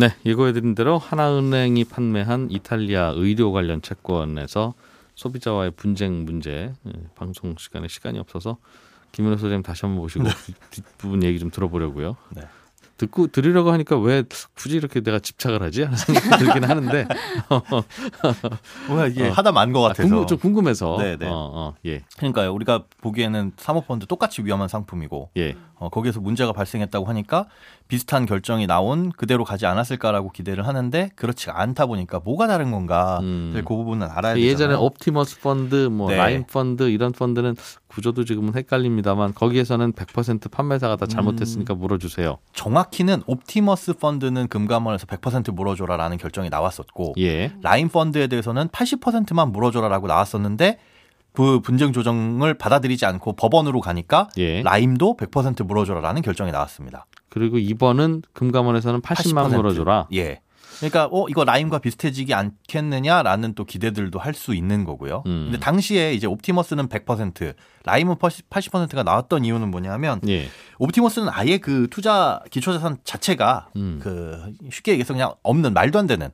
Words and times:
네, 0.00 0.14
예고해드린 0.24 0.74
대로 0.74 0.96
하나은행이 0.96 1.84
판매한 1.84 2.50
이탈리아 2.50 3.12
의료 3.14 3.52
관련 3.52 3.82
채권에서 3.82 4.72
소비자와의 5.14 5.72
분쟁 5.72 6.24
문제 6.24 6.72
예, 6.86 6.92
방송 7.16 7.54
시간에 7.58 7.86
시간이 7.86 8.18
없어서 8.18 8.56
김윤호 9.12 9.36
소장님 9.36 9.62
다시 9.62 9.84
한번 9.84 10.00
모시고 10.00 10.24
뒷부분 10.70 11.22
얘기 11.22 11.38
좀 11.38 11.50
들어보려고요. 11.50 12.16
네. 12.34 12.42
듣고 13.00 13.28
들으려고 13.28 13.72
하니까 13.72 13.98
왜 13.98 14.24
굳이 14.54 14.76
이렇게 14.76 15.00
내가 15.00 15.18
집착을 15.18 15.62
하지 15.62 15.84
하는 15.84 15.96
생각이 15.96 16.28
들긴 16.44 16.64
하는데 16.64 17.06
뭔가 18.86 19.06
이게 19.06 19.28
어. 19.28 19.32
하다 19.32 19.52
만것 19.52 19.82
아, 19.82 19.88
같아서. 19.88 20.08
궁금, 20.08 20.26
좀 20.26 20.38
궁금해서 20.38 20.96
네, 20.98 21.16
네. 21.16 21.26
어, 21.26 21.32
어, 21.32 21.74
예, 21.86 22.02
그러니까요. 22.18 22.52
우리가 22.52 22.84
보기에는 23.00 23.52
사모펀드 23.56 24.06
똑같이 24.06 24.42
위험한 24.44 24.68
상품이고 24.68 25.30
예, 25.38 25.56
어, 25.76 25.88
거기에서 25.88 26.20
문제가 26.20 26.52
발생했다고 26.52 27.06
하니까 27.06 27.46
비슷한 27.88 28.26
결정이 28.26 28.66
나온 28.66 29.10
그대로 29.10 29.44
가지 29.44 29.64
않았을까라고 29.64 30.30
기대를 30.30 30.66
하는데 30.66 31.10
그렇지가 31.16 31.60
않다 31.60 31.86
보니까 31.86 32.20
뭐가 32.20 32.46
다른 32.46 32.70
건가 32.70 33.18
음. 33.22 33.52
그 33.54 33.62
부분은 33.74 34.06
알아야 34.08 34.34
되잖아요. 34.34 34.50
예전에 34.50 34.74
옵티머스 34.74 35.40
펀드, 35.40 35.74
뭐 35.86 36.10
네. 36.10 36.16
라임 36.16 36.46
펀드 36.46 36.90
이런 36.90 37.12
펀드는 37.12 37.56
구조도 37.88 38.24
지금은 38.24 38.54
헷갈립니다만 38.54 39.34
거기에서는 39.34 39.92
100% 39.94 40.50
판매사가 40.50 40.96
다 40.96 41.06
잘못했으니까 41.06 41.74
물어주세요. 41.74 42.38
정확 42.52 42.89
히는 42.92 43.22
옵티머스 43.26 43.94
펀드는 43.94 44.48
금감원에서 44.48 45.06
100% 45.06 45.54
물어줘라라는 45.54 46.16
결정이 46.18 46.48
나왔었고 46.50 47.14
예, 47.18 47.52
라임 47.62 47.88
펀드에 47.88 48.26
대해서는 48.26 48.68
80%만 48.68 49.52
물어줘라라고 49.52 50.06
나왔었는데 50.06 50.78
그 51.32 51.60
분쟁 51.60 51.92
조정을 51.92 52.54
받아들이지 52.54 53.06
않고 53.06 53.34
법원으로 53.34 53.80
가니까 53.80 54.28
예. 54.36 54.62
라임도 54.62 55.16
100% 55.16 55.64
물어줘라라는 55.64 56.22
결정이 56.22 56.50
나왔습니다. 56.50 57.06
그리고 57.28 57.58
이번은 57.58 58.22
금감원에서는 58.32 59.00
80만 59.00 59.50
80%. 59.50 59.56
물어줘라. 59.56 60.08
예. 60.14 60.40
그러니까 60.80 61.08
어 61.12 61.28
이거 61.28 61.44
라임과 61.44 61.78
비슷해지지 61.78 62.34
않겠느냐라는 62.34 63.54
또 63.54 63.64
기대들도 63.64 64.18
할 64.18 64.34
수 64.34 64.54
있는 64.54 64.84
거고요. 64.84 65.22
음. 65.26 65.48
근데 65.50 65.58
당시에 65.58 66.14
이제 66.14 66.26
옵티머스는 66.26 66.88
100%, 66.88 67.54
라임은 67.84 68.14
80%가 68.16 69.02
나왔던 69.02 69.44
이유는 69.44 69.70
뭐냐면 69.70 70.20
예, 70.28 70.48
옵티머스는 70.78 71.28
아예 71.30 71.58
그 71.58 71.88
투자 71.90 72.40
기초자산 72.50 72.98
자체가 73.04 73.68
음. 73.76 74.00
그 74.02 74.54
쉽게 74.72 74.92
얘기해서 74.92 75.12
그냥 75.12 75.34
없는 75.42 75.74
말도 75.74 75.98
안 75.98 76.06
되는 76.06 76.30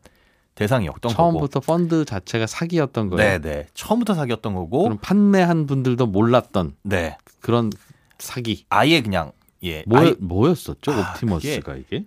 대상이었던 0.54 1.00
거고. 1.00 1.14
처음부터 1.14 1.60
펀드 1.60 2.04
자체가 2.04 2.46
사기였던 2.46 3.10
거예요. 3.10 3.30
네, 3.30 3.38
네. 3.38 3.66
처음부터 3.74 4.14
사기였던 4.14 4.54
거고. 4.54 4.84
그럼 4.84 4.98
판매한 4.98 5.66
분들도 5.66 6.06
몰랐던 6.06 6.76
네. 6.82 7.16
그런 7.40 7.70
사기. 8.18 8.64
아예 8.70 9.00
그냥 9.02 9.32
예. 9.64 9.84
뭐, 9.86 9.98
아예, 10.00 10.14
뭐였었죠? 10.18 10.92
아, 10.92 11.12
옵티머스가 11.12 11.76
이게? 11.76 12.04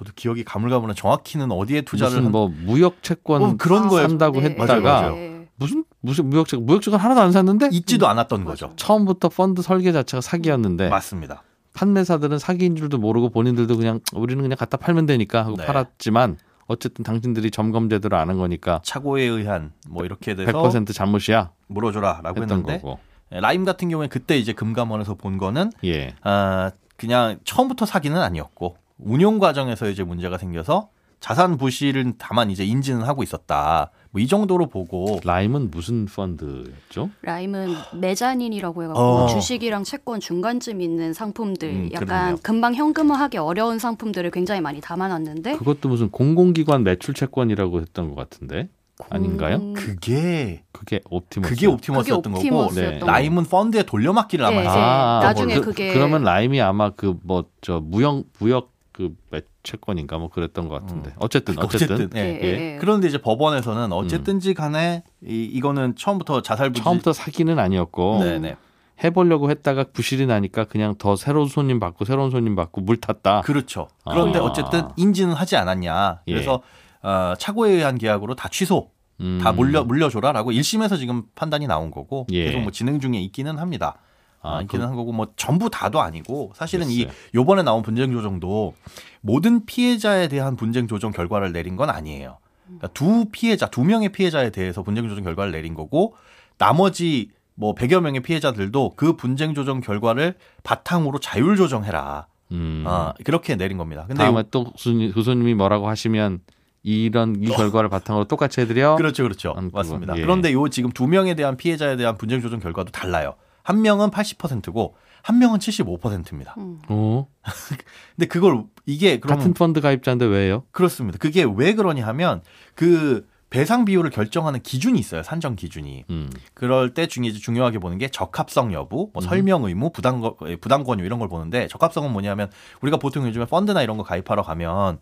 저도 0.00 0.12
기억이 0.16 0.44
가물가물한 0.44 0.96
정확히는 0.96 1.52
어디에 1.52 1.82
투자를 1.82 2.22
무슨 2.22 2.24
한 2.24 2.32
뭐 2.32 2.48
무역 2.48 3.02
채권 3.02 3.42
어, 3.42 3.56
그런 3.58 3.86
거에 3.88 4.02
산다고 4.08 4.40
네. 4.40 4.46
했다가 4.50 4.80
맞아요, 4.80 5.14
네. 5.14 5.46
무슨 5.56 5.84
무슨 6.00 6.30
무역 6.30 6.48
채권 6.48 6.64
무역 6.66 6.80
채권 6.82 6.98
하나도 7.00 7.20
안 7.20 7.32
샀는데 7.32 7.68
있지도 7.72 8.08
않았던 8.08 8.44
거죠. 8.46 8.72
처음부터 8.76 9.28
펀드 9.28 9.60
설계 9.62 9.92
자체가 9.92 10.22
사기였는데 10.22 10.88
맞습니다. 10.88 11.42
판매사들은 11.74 12.38
사기인 12.38 12.76
줄도 12.76 12.98
모르고 12.98 13.28
본인들도 13.28 13.76
그냥 13.76 14.00
우리는 14.14 14.42
그냥 14.42 14.56
갖다 14.56 14.76
팔면 14.78 15.04
되니까 15.06 15.44
하고 15.44 15.56
네. 15.56 15.66
팔았지만 15.66 16.38
어쨌든 16.66 17.04
당신들이 17.04 17.50
점검 17.50 17.90
제대로 17.90 18.16
안 18.16 18.30
한 18.30 18.38
거니까 18.38 18.80
착오에 18.84 19.22
의한 19.22 19.72
뭐 19.88 20.04
이렇게 20.06 20.34
돼서 20.34 20.50
100% 20.50 20.94
잘못이야 20.94 21.50
물어줘라라고 21.68 22.40
했던 22.42 22.58
했는데 22.60 22.80
거고. 22.80 22.98
예, 23.32 23.40
라임 23.40 23.64
같은 23.64 23.88
경우에 23.90 24.08
그때 24.08 24.38
이제 24.38 24.52
금감원에서 24.54 25.14
본 25.14 25.36
거는 25.36 25.70
예. 25.84 26.14
아 26.22 26.70
그냥 26.96 27.38
처음부터 27.44 27.84
사기는 27.86 28.16
아니었고 28.20 28.76
운용 29.02 29.38
과정에서 29.38 29.88
이제 29.88 30.02
문제가 30.04 30.38
생겨서 30.38 30.90
자산 31.20 31.58
부실은 31.58 32.14
다만 32.18 32.50
이제 32.50 32.64
인지는 32.64 33.02
하고 33.02 33.22
있었다. 33.22 33.90
뭐 34.10 34.20
이 34.22 34.26
정도로 34.26 34.66
보고 34.68 35.20
라임은 35.22 35.70
무슨 35.70 36.06
펀드였죠? 36.06 37.10
라임은 37.22 37.74
메자닌이라고 38.00 38.82
해갖고 38.84 39.00
어. 39.00 39.26
주식이랑 39.28 39.84
채권 39.84 40.18
중간쯤 40.18 40.80
있는 40.80 41.12
상품들, 41.12 41.68
음, 41.68 41.90
약간 41.92 42.06
그러네요. 42.08 42.36
금방 42.42 42.74
현금화하기 42.74 43.36
어려운 43.38 43.78
상품들을 43.78 44.30
굉장히 44.30 44.60
많이 44.62 44.80
담아놨는데 44.80 45.56
그것도 45.58 45.88
무슨 45.90 46.10
공공기관 46.10 46.82
매출 46.84 47.14
채권이라고 47.14 47.80
했던 47.82 48.08
것 48.08 48.16
같은데 48.16 48.68
아닌가요? 49.10 49.58
공- 49.58 49.74
그게 49.74 50.62
옵티머스. 51.08 51.48
그게 51.54 51.66
옵티머스였던 51.66 52.32
그게 52.32 52.48
거고 52.50 52.62
옵티머스였던 52.64 52.92
네. 52.94 52.98
거고. 53.00 53.10
라임은 53.12 53.44
펀드에 53.44 53.82
돌려막기를 53.84 54.44
아마 54.44 54.56
네. 54.56 54.62
네. 54.62 54.68
아, 54.68 55.20
나중에 55.22 55.54
그, 55.56 55.60
그게- 55.66 55.92
그러면 55.92 56.22
라임이 56.24 56.60
아마 56.62 56.90
그 56.90 57.14
뭐 57.24 57.44
저 57.60 57.80
무역 57.80 58.24
무역 58.38 58.72
그 58.92 59.14
매- 59.30 59.42
채권인가 59.62 60.18
뭐 60.18 60.28
그랬던 60.28 60.68
것 60.68 60.80
같은데 60.80 61.12
어쨌든 61.18 61.58
어쨌든, 61.58 61.96
어쨌든 61.96 62.18
예. 62.18 62.20
예, 62.20 62.40
예, 62.42 62.74
예. 62.74 62.78
그런데 62.80 63.08
이제 63.08 63.18
법원에서는 63.18 63.92
어쨌든지 63.92 64.54
간에 64.54 65.04
이, 65.24 65.44
이거는 65.44 65.94
처음부터 65.96 66.42
자살 66.42 66.70
부지 66.70 66.82
처음부터 66.82 67.12
사기는 67.12 67.58
아니었고 67.58 68.18
네네 68.24 68.56
해보려고 69.02 69.50
했다가 69.50 69.84
부실이 69.92 70.26
나니까 70.26 70.64
그냥 70.64 70.94
더 70.98 71.16
새로운 71.16 71.48
손님 71.48 71.80
받고 71.80 72.04
새로운 72.04 72.30
손님 72.30 72.54
받고 72.54 72.82
물 72.82 72.98
탔다. 72.98 73.40
그렇죠. 73.42 73.88
그런데 74.08 74.38
아. 74.38 74.42
어쨌든 74.42 74.88
인지는 74.96 75.32
하지 75.32 75.56
않았냐. 75.56 76.20
예. 76.26 76.32
그래서 76.32 76.62
어, 77.02 77.32
착오에 77.38 77.70
의한 77.70 77.96
계약으로 77.96 78.34
다 78.34 78.48
취소, 78.50 78.90
음. 79.20 79.40
다 79.42 79.52
물려 79.52 79.84
물려줘라라고 79.84 80.50
1심에서 80.52 80.98
지금 80.98 81.22
판단이 81.34 81.66
나온 81.66 81.90
거고 81.90 82.26
예. 82.32 82.44
계속 82.46 82.60
뭐 82.60 82.70
진행 82.72 83.00
중에 83.00 83.18
있기는 83.20 83.58
합니다. 83.58 83.96
아, 84.42 84.56
아, 84.56 84.62
있기는 84.62 84.84
그- 84.84 84.88
한 84.88 84.96
거고 84.96 85.12
뭐 85.12 85.28
전부 85.36 85.68
다도 85.70 86.00
아니고 86.00 86.52
사실은 86.54 86.88
이 86.88 87.04
글쎄. 87.04 87.16
요번에 87.34 87.62
나온 87.62 87.82
분쟁 87.82 88.12
조정도 88.12 88.74
모든 89.20 89.66
피해자에 89.66 90.28
대한 90.28 90.56
분쟁 90.56 90.86
조정 90.88 91.10
결과를 91.12 91.52
내린 91.52 91.76
건 91.76 91.90
아니에요. 91.90 92.38
그러니까 92.64 92.88
두 92.88 93.26
피해자 93.32 93.66
두 93.66 93.84
명의 93.84 94.10
피해자에 94.10 94.50
대해서 94.50 94.82
분쟁 94.82 95.08
조정 95.08 95.24
결과를 95.24 95.52
내린 95.52 95.74
거고 95.74 96.14
나머지 96.58 97.30
뭐 97.54 97.74
100여 97.74 98.00
명의 98.00 98.20
피해자들도 98.20 98.94
그 98.96 99.16
분쟁 99.16 99.54
조정 99.54 99.80
결과를 99.80 100.34
바탕으로 100.62 101.18
자율 101.18 101.56
조정해라. 101.56 102.26
음. 102.52 102.84
아, 102.86 103.12
그렇게 103.24 103.56
내린 103.56 103.76
겁니다. 103.76 104.04
근데 104.08 104.22
다음에 104.24 104.42
또 104.50 104.64
교수님, 104.64 105.12
교수님이 105.12 105.54
뭐라고 105.54 105.88
하시면 105.88 106.40
이런 106.82 107.36
이 107.42 107.46
결과를 107.46 107.90
바탕으로 107.90 108.24
똑같이 108.24 108.60
해드려. 108.62 108.96
그렇죠, 108.96 109.22
그렇죠. 109.22 109.54
음, 109.58 109.70
맞습니다. 109.72 110.16
예. 110.16 110.20
그런데 110.22 110.52
요 110.52 110.68
지금 110.68 110.90
두 110.90 111.06
명에 111.06 111.34
대한 111.34 111.56
피해자에 111.56 111.96
대한 111.96 112.16
분쟁 112.16 112.40
조정 112.40 112.58
결과도 112.60 112.90
달라요. 112.90 113.34
한 113.62 113.82
명은 113.82 114.10
80%고 114.10 114.94
한 115.22 115.38
명은 115.38 115.58
75%입니다. 115.58 116.54
음. 116.58 116.78
어? 116.88 117.26
근데 118.16 118.26
그걸 118.26 118.64
이게 118.86 119.20
같은 119.20 119.52
펀드 119.54 119.80
가입자인데 119.80 120.24
왜요? 120.26 120.64
그렇습니다. 120.70 121.18
그게 121.18 121.44
왜 121.56 121.74
그러냐 121.74 122.06
하면 122.08 122.42
그 122.74 123.28
배상 123.50 123.84
비율을 123.84 124.10
결정하는 124.10 124.60
기준이 124.62 124.98
있어요. 124.98 125.22
산정 125.24 125.56
기준이. 125.56 126.04
음. 126.08 126.30
그럴 126.54 126.94
때 126.94 127.06
중에 127.08 127.26
이제 127.26 127.38
중요하게 127.40 127.80
보는 127.80 127.98
게 127.98 128.08
적합성 128.08 128.72
여부, 128.72 129.10
뭐 129.12 129.20
음. 129.22 129.26
설명 129.28 129.64
의무, 129.64 129.90
부담 129.90 130.20
거- 130.20 130.36
예, 130.46 130.54
부담 130.56 130.84
권유 130.84 131.04
이런 131.04 131.18
걸 131.18 131.28
보는데 131.28 131.66
적합성은 131.66 132.12
뭐냐면 132.12 132.48
우리가 132.80 132.98
보통 132.98 133.26
요즘에 133.26 133.46
펀드나 133.46 133.82
이런 133.82 133.96
거 133.96 134.04
가입하러 134.04 134.42
가면 134.42 135.00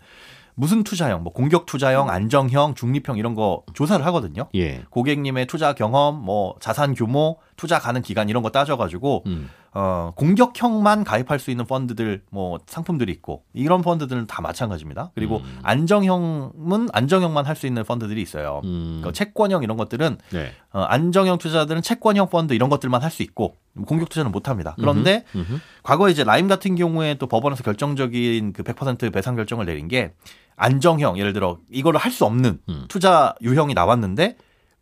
무슨 0.55 0.83
투자형, 0.83 1.23
뭐 1.23 1.33
공격 1.33 1.67
투자형, 1.67 2.09
안정형, 2.11 2.75
중립형 2.75 3.17
이런 3.19 3.35
거 3.35 3.63
조사를 3.75 4.05
하거든요. 4.07 4.49
예. 4.57 4.83
고객님의 4.91 5.47
투자 5.47 5.75
경험, 5.75 6.21
뭐 6.25 6.57
자산 6.59 6.95
규모, 6.95 7.39
투자 7.59 7.79
가능 7.79 8.01
기간 8.01 8.29
이런 8.31 8.43
거 8.43 8.51
따져가지고 8.51 9.25
음. 9.27 9.51
어, 9.73 10.13
공격형만 10.17 11.05
가입할 11.05 11.39
수 11.39 11.51
있는 11.51 11.67
펀드들 11.67 12.23
뭐 12.31 12.59
상품들이 12.67 13.13
있고 13.13 13.43
이런 13.53 13.83
펀드들은 13.83 14.27
다 14.29 14.41
마찬가지입니다. 14.41 15.11
그리고 15.15 15.39
음. 15.39 15.59
안정형은 15.63 16.89
안정형만 16.93 17.45
할 17.45 17.59
수 17.59 17.67
있는 17.67 17.83
펀드들이 17.83 18.23
있어요. 18.23 18.61
음. 18.65 19.01
그러니까 19.01 19.11
채권형 19.13 19.65
이런 19.65 19.77
것들은 19.77 20.19
네. 20.31 20.53
어, 20.73 20.83
안정형 20.83 21.39
투자들은 21.39 21.83
채권형 21.83 22.29
펀드 22.31 22.55
이런 22.55 22.71
것들만 22.71 23.03
할 23.03 23.11
수 23.11 23.23
있고 23.25 23.57
공격 23.87 24.09
투자는 24.09 24.31
못 24.31 24.49
합니다. 24.49 24.75
그런데 24.79 25.25
음흠. 25.35 25.59
과거에 25.83 26.13
이제 26.13 26.23
라임 26.23 26.47
같은 26.47 26.77
경우에 26.77 27.15
또 27.15 27.27
법원에서 27.27 27.65
결정적인 27.65 28.53
그 28.53 28.63
100% 28.63 29.13
배상 29.13 29.35
결정을 29.35 29.67
내린 29.67 29.89
게 29.89 30.13
안정형 30.57 31.19
예를 31.19 31.33
들어 31.33 31.59
이거를 31.71 31.99
할수 31.99 32.25
없는 32.25 32.61
음. 32.69 32.85
투자 32.89 33.35
유형이 33.43 33.75
나왔는데 33.75 34.37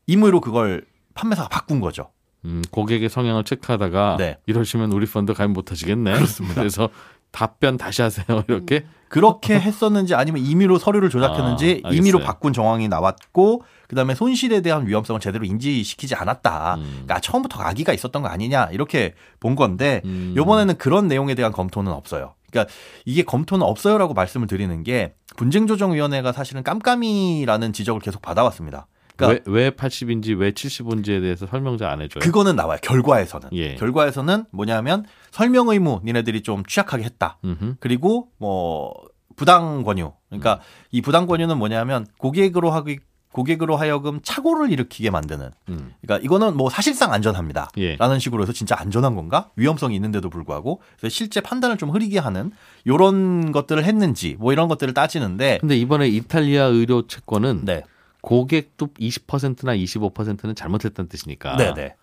임의로 0.07 0.41
그걸 0.43 0.85
판매사가 1.15 1.49
바꾼 1.49 1.81
거죠. 1.81 2.11
음, 2.47 2.63
고객의 2.71 3.09
성향을 3.09 3.45
체크하다가 3.45 4.17
네. 4.19 4.39
이러시면 4.47 4.93
우리 4.93 5.05
펀드 5.07 5.35
가입 5.35 5.51
못 5.51 5.71
하시겠네. 5.71 6.13
그렇습니다. 6.15 6.55
그래서 6.61 6.89
답변 7.33 7.77
다시 7.77 8.03
하세요. 8.03 8.25
이렇게. 8.49 8.87
그렇게 9.09 9.59
했었는지 9.59 10.15
아니면 10.15 10.45
임의로 10.45 10.79
서류를 10.79 11.11
조작했는지 11.11 11.83
아, 11.85 11.91
임의로. 11.91 12.21
바꾼 12.21 12.53
정황이 12.53 12.89
나왔고 12.89 13.63
그다음에 13.89 14.15
손실에 14.15 14.63
대한 14.63 14.87
위험성을 14.87 15.21
제대로 15.21 15.45
인지시키지 15.45 16.15
않았다. 16.15 16.77
음. 16.77 16.83
그러니까 16.83 17.21
처음부터 17.21 17.61
악의가 17.61 17.93
있었던 17.93 18.23
거 18.23 18.29
아니냐 18.29 18.71
이렇게 18.73 19.15
본 19.39 19.55
건데 19.55 20.01
음. 20.05 20.35
이번에는 20.37 20.79
그런 20.79 21.07
내용에 21.09 21.35
대한 21.35 21.53
검토는 21.53 21.93
없어요. 21.93 22.35
그러니까 22.51 22.73
이게 23.05 23.23
검토는 23.23 23.65
없어요라고 23.67 24.15
말씀을 24.15 24.47
드리는 24.47 24.83
게 24.83 25.15
분쟁조정위원회가 25.37 26.33
사실은 26.33 26.63
깜깜이라는 26.63 27.73
지적을 27.73 28.01
계속 28.01 28.23
받아왔습니다. 28.23 28.87
그러니까 29.17 29.51
왜, 29.51 29.65
왜 29.65 29.71
80인지 29.71 30.39
왜 30.39 30.53
75인지에 30.53 31.21
대해서 31.21 31.47
설명 31.47 31.79
잘안 31.79 32.01
해줘요. 32.03 32.21
그거는 32.21 32.57
나와요. 32.57 32.79
결과에서는. 32.83 33.49
예. 33.53 33.75
결과에서는 33.75 34.45
뭐냐면 34.51 35.05
설명 35.31 35.69
의무 35.69 36.01
니네들이 36.05 36.43
좀 36.43 36.65
취약하게 36.65 37.05
했다. 37.05 37.39
음흠. 37.45 37.77
그리고 37.81 38.29
뭐 38.39 38.95
부당 39.37 39.83
권유. 39.83 40.13
그러니까 40.29 40.61
이 40.91 41.01
부당 41.01 41.27
권유는 41.27 41.59
뭐냐면 41.59 42.07
고객으로 42.19 42.71
하기 42.71 42.99
고객으로 43.33 43.77
하여금 43.77 44.21
착오를 44.23 44.73
일으키게 44.73 45.11
만드는. 45.11 45.51
음. 45.69 45.93
그러니까 46.01 46.25
이거는 46.25 46.57
뭐 46.57 46.71
사실상 46.71 47.13
안전합니다. 47.13 47.71
예. 47.77 47.97
라는 47.97 48.19
식으로 48.19 48.43
해서 48.43 48.53
진짜 48.53 48.77
안전한 48.79 49.15
건가? 49.15 49.51
위험성이 49.57 49.95
있는데도 49.97 50.31
불구하고 50.31 50.81
실제 51.11 51.43
판단을 51.43 51.77
좀 51.77 51.91
흐리게 51.91 52.19
하는 52.19 52.51
요런 52.87 53.53
것들을 53.53 53.85
했는지 53.85 54.37
뭐 54.39 54.55
이런 54.55 54.69
것들을 54.69 54.95
따지는데 54.95 55.59
근데 55.61 55.77
이번에 55.77 56.09
이탈리아 56.09 56.65
의료 56.65 57.07
채권은 57.07 57.67
네. 57.67 57.83
고객도 58.27 58.89
20%나 58.99 59.77
25%는 59.77 60.57
잘못했다는 60.57 61.09
뜻이니까 61.09 61.57
네, 61.57 61.73
네. 61.75 61.95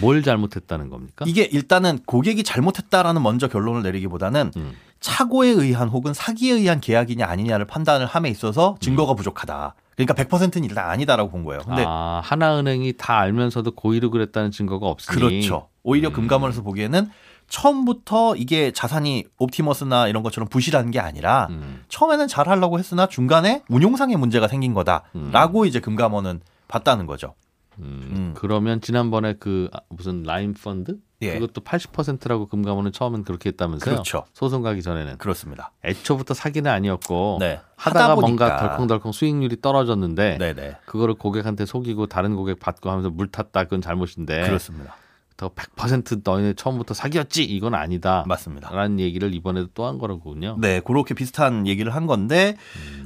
뭘 0.00 0.22
잘못했다는 0.22 0.88
겁니까? 0.88 1.26
이게 1.28 1.42
일단은 1.42 1.98
고객이 2.06 2.42
잘못했다라는 2.42 3.22
먼저 3.22 3.48
결론을 3.48 3.82
내리기보다는 3.82 4.52
음. 4.56 4.72
착오에 5.00 5.50
의한 5.50 5.88
혹은 5.90 6.14
사기에 6.14 6.54
의한 6.54 6.80
계약이냐 6.80 7.26
아니냐를 7.26 7.66
판단을 7.66 8.06
함에 8.06 8.30
있어서 8.30 8.76
증거가 8.80 9.12
부족하다. 9.12 9.74
그러니까 9.94 10.14
100%는 10.14 10.64
일단 10.64 10.88
아니다라고 10.88 11.30
본 11.30 11.44
거예요. 11.44 11.60
근데 11.60 11.84
아, 11.86 12.22
하나은행이 12.24 12.94
다 12.96 13.18
알면서도 13.18 13.72
고의로 13.72 14.10
그랬다는 14.10 14.50
증거가 14.50 14.86
없으니 14.86 15.18
그렇죠. 15.18 15.68
오히려 15.82 16.08
음. 16.08 16.14
금감원에서 16.14 16.62
보기에는 16.62 17.10
처음부터 17.48 18.36
이게 18.36 18.70
자산이 18.70 19.24
옵티머스나 19.38 20.08
이런 20.08 20.22
것처럼 20.22 20.48
부실한 20.48 20.90
게 20.90 21.00
아니라 21.00 21.48
음. 21.50 21.82
처음에는 21.88 22.28
잘 22.28 22.48
하려고 22.48 22.78
했으나 22.78 23.06
중간에 23.06 23.62
운용상의 23.68 24.16
문제가 24.16 24.48
생긴 24.48 24.72
음. 24.72 24.74
거다라고 24.74 25.64
이제 25.64 25.80
금감원은 25.80 26.40
봤다는 26.68 27.06
거죠. 27.06 27.34
음. 27.78 27.84
음. 27.84 28.34
그러면 28.36 28.80
지난번에 28.80 29.34
그 29.38 29.68
아, 29.72 29.78
무슨 29.88 30.22
라임 30.24 30.52
펀드 30.52 30.98
예. 31.20 31.34
그것도 31.34 31.62
80%라고 31.62 32.46
금감원은 32.46 32.92
처음엔 32.92 33.24
그렇게 33.24 33.48
했다면서요? 33.50 33.92
그렇죠. 33.92 34.24
소송 34.32 34.62
가기 34.62 34.82
전에는 34.82 35.18
그렇습니다. 35.18 35.72
애초부터 35.84 36.34
사기는 36.34 36.70
아니었고 36.70 37.38
네. 37.40 37.60
하다가 37.76 38.04
하다 38.04 38.14
뭔가. 38.20 38.56
덜컹덜컹 38.56 39.12
수익률이 39.12 39.60
떨어졌는데 39.60 40.38
네네. 40.38 40.76
그거를 40.86 41.14
고객한테 41.14 41.66
속이고 41.66 42.06
다른 42.06 42.36
고객 42.36 42.60
받고 42.60 42.90
하면서 42.90 43.10
물 43.10 43.28
탔다 43.28 43.64
그건 43.64 43.80
잘못인데 43.80 44.42
그렇습니다. 44.42 44.94
더100% 45.38 46.20
너희는 46.24 46.56
처음부터 46.56 46.92
사기였지 46.94 47.44
이건 47.44 47.74
아니다. 47.74 48.24
맞습니다. 48.26 48.70
라는 48.74 49.00
얘기를 49.00 49.32
이번에도 49.34 49.68
또 49.74 49.86
한 49.86 49.98
거라고군요. 49.98 50.56
네, 50.60 50.80
그렇게 50.80 51.14
비슷한 51.14 51.66
얘기를 51.66 51.94
한 51.94 52.06
건데, 52.06 52.56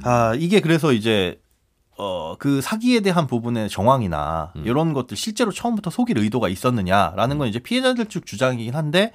아, 0.03 0.33
이게 0.37 0.59
그래서 0.59 0.91
이제, 0.91 1.39
어, 1.97 2.35
그 2.39 2.59
사기에 2.59 2.99
대한 3.01 3.27
부분의 3.27 3.69
정황이나 3.69 4.51
음. 4.55 4.63
이런 4.65 4.93
것들 4.93 5.15
실제로 5.15 5.51
처음부터 5.51 5.91
속일 5.91 6.17
의도가 6.17 6.49
있었느냐라는 6.49 7.37
건 7.37 7.47
이제 7.47 7.59
피해자들 7.59 8.07
측 8.07 8.25
주장이긴 8.25 8.75
한데, 8.75 9.13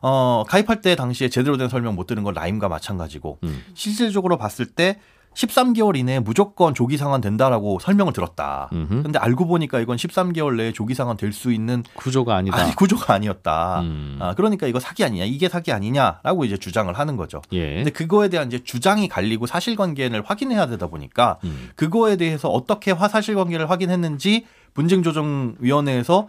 어, 0.00 0.44
가입할 0.48 0.80
때 0.80 0.94
당시에 0.94 1.28
제대로 1.28 1.56
된 1.58 1.68
설명 1.68 1.94
못 1.96 2.06
들은 2.06 2.22
건 2.22 2.32
라임과 2.34 2.68
마찬가지고, 2.68 3.38
음. 3.42 3.62
실질적으로 3.74 4.38
봤을 4.38 4.64
때 4.64 4.98
13개월 5.34 5.96
이내에 5.96 6.18
무조건 6.18 6.74
조기 6.74 6.96
상환 6.96 7.20
된다라고 7.20 7.78
설명을 7.78 8.12
들었다. 8.12 8.68
음흠. 8.72 9.02
근데 9.04 9.18
알고 9.18 9.46
보니까 9.46 9.78
이건 9.80 9.96
13개월 9.96 10.56
내에 10.56 10.72
조기 10.72 10.94
상환 10.94 11.16
될 11.16 11.32
수 11.32 11.52
있는 11.52 11.84
구조가 11.94 12.34
아니다. 12.34 12.56
아니, 12.56 12.74
구조가 12.74 13.14
아니었다. 13.14 13.80
음. 13.82 14.18
아, 14.20 14.34
그러니까 14.34 14.66
이거 14.66 14.80
사기 14.80 15.04
아니냐, 15.04 15.24
이게 15.24 15.48
사기 15.48 15.72
아니냐라고 15.72 16.44
이제 16.44 16.56
주장을 16.56 16.92
하는 16.92 17.16
거죠. 17.16 17.40
예. 17.52 17.76
근데 17.76 17.90
그거에 17.90 18.28
대한 18.28 18.48
이제 18.48 18.62
주장이 18.64 19.06
갈리고 19.08 19.46
사실관계를 19.46 20.22
확인해야 20.26 20.66
되다 20.66 20.88
보니까 20.88 21.38
음. 21.44 21.70
그거에 21.76 22.16
대해서 22.16 22.48
어떻게 22.48 22.90
화 22.90 23.06
사실관계를 23.08 23.70
확인했는지 23.70 24.46
분쟁조정위원회에서 24.74 26.28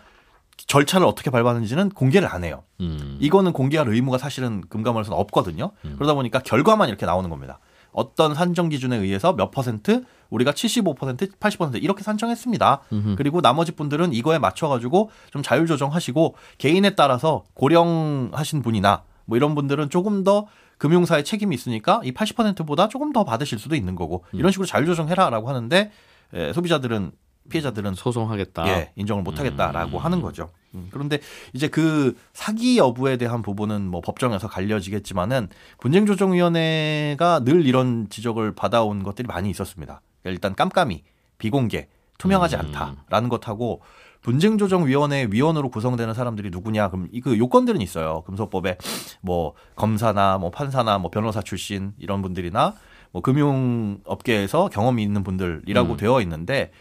절차를 0.67 1.07
어떻게 1.07 1.31
밟았는지는 1.31 1.89
공개를 1.89 2.27
안 2.27 2.43
해요. 2.43 2.63
음. 2.81 3.17
이거는 3.19 3.51
공개할 3.53 3.87
의무가 3.89 4.17
사실은 4.19 4.61
금감원에서는 4.69 5.17
없거든요. 5.17 5.71
음. 5.85 5.95
그러다 5.97 6.13
보니까 6.13 6.39
결과만 6.39 6.87
이렇게 6.89 7.05
나오는 7.07 7.29
겁니다. 7.29 7.59
어떤 7.91 8.33
산정 8.33 8.69
기준에 8.69 8.97
의해서 8.97 9.33
몇 9.33 9.51
퍼센트 9.51 10.03
우리가 10.29 10.51
75% 10.51 11.37
80% 11.39 11.83
이렇게 11.83 12.03
산정했습니다. 12.03 12.81
음흠. 12.93 13.15
그리고 13.17 13.41
나머지 13.41 13.73
분들은 13.73 14.13
이거에 14.13 14.39
맞춰 14.39 14.67
가지고 14.67 15.09
좀 15.31 15.43
자율 15.43 15.67
조정하시고 15.67 16.35
개인에 16.57 16.91
따라서 16.91 17.43
고령하신 17.53 18.61
분이나 18.61 19.03
뭐 19.25 19.37
이런 19.37 19.55
분들은 19.55 19.89
조금 19.89 20.23
더 20.23 20.47
금융사의 20.77 21.23
책임이 21.23 21.53
있으니까 21.53 22.01
이 22.03 22.11
80%보다 22.11 22.87
조금 22.87 23.13
더 23.13 23.23
받으실 23.23 23.59
수도 23.59 23.75
있는 23.75 23.95
거고 23.95 24.23
음. 24.33 24.39
이런 24.39 24.51
식으로 24.51 24.65
자율 24.65 24.85
조정해라라고 24.85 25.47
하는데 25.47 25.91
에, 26.33 26.53
소비자들은 26.53 27.11
피해자들은 27.49 27.95
소송하겠다. 27.95 28.67
예, 28.67 28.91
인정을 28.95 29.23
못 29.23 29.39
하겠다라고 29.39 29.97
음. 29.97 30.03
하는 30.03 30.21
거죠. 30.21 30.49
음, 30.73 30.87
그런데 30.91 31.19
이제 31.53 31.67
그 31.67 32.15
사기 32.33 32.77
여부에 32.77 33.17
대한 33.17 33.41
부분은 33.41 33.87
뭐 33.87 34.01
법정에서 34.01 34.47
갈려지겠지만은 34.47 35.49
분쟁조정위원회가 35.79 37.43
늘 37.43 37.65
이런 37.65 38.07
지적을 38.09 38.55
받아온 38.55 39.03
것들이 39.03 39.27
많이 39.27 39.49
있었습니다. 39.49 40.01
일단 40.23 40.55
깜깜이, 40.55 41.03
비공개, 41.37 41.87
투명하지 42.17 42.55
음. 42.55 42.61
않다라는 42.61 43.29
것하고 43.29 43.81
분쟁조정위원회 44.21 45.27
위원으로 45.31 45.69
구성되는 45.69 46.13
사람들이 46.13 46.51
누구냐? 46.51 46.89
그럼 46.89 47.09
이그 47.11 47.37
요건들은 47.37 47.81
있어요. 47.81 48.21
금소법에 48.27 48.77
뭐 49.21 49.55
검사나 49.75 50.37
뭐 50.37 50.51
판사나 50.51 50.99
뭐 50.99 51.09
변호사 51.09 51.41
출신 51.41 51.93
이런 51.97 52.21
분들이나 52.21 52.75
뭐 53.11 53.21
금융업계에서 53.21 54.69
경험이 54.69 55.03
있는 55.03 55.23
분들이라고 55.23 55.93
음. 55.93 55.97
되어 55.97 56.21
있는데 56.21 56.65
어, 56.65 56.71